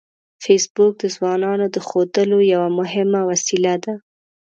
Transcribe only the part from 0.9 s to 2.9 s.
د ځوانانو د ښودلو یوه